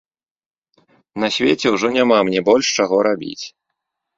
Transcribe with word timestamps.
На 1.23 1.27
свеце 1.35 1.67
ўжо 1.75 1.87
няма 1.99 2.17
мне 2.31 2.41
больш 2.51 2.65
чаго 2.79 2.95
рабіць. 3.11 3.43